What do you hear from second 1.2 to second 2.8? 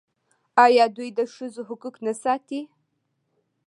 ښځو حقوق نه ساتي؟